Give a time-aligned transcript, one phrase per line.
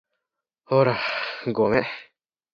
[0.65, 0.99] ほら、
[1.53, 1.83] ごめん